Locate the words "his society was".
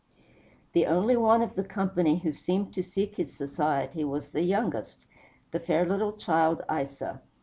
3.17-4.29